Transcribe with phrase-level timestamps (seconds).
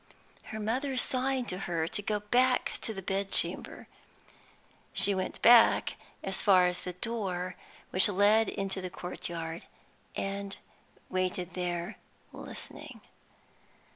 [0.45, 3.87] Her mother signed to her to go back to the bed chamber.
[4.93, 7.55] She went back as far as the door
[7.91, 9.65] which led into the courtyard,
[10.15, 10.57] and
[11.11, 11.97] waited there,
[12.33, 13.01] listening.